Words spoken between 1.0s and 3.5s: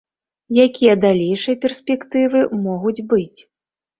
далейшыя перспектывы могуць быць?